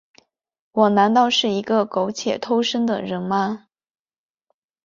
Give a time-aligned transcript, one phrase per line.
[0.71, 3.67] 我难道是一个苟且偷生的人吗？